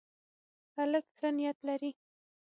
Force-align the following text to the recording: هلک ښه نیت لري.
هلک 0.75 1.05
ښه 1.17 1.29
نیت 1.37 1.57
لري. 1.67 1.91